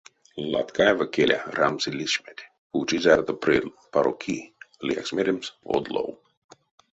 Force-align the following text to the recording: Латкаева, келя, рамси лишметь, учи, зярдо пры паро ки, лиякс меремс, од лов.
Латкаева, 0.51 1.05
келя, 1.15 1.37
рамси 1.57 1.89
лишметь, 1.99 2.43
учи, 2.79 2.97
зярдо 3.03 3.33
пры 3.43 3.55
паро 3.91 4.13
ки, 4.21 4.37
лиякс 4.85 5.11
меремс, 5.17 5.47
од 5.75 5.85
лов. 5.93 6.11